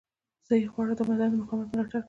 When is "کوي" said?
1.91-1.99